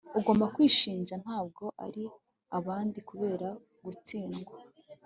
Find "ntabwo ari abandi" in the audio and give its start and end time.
1.23-2.97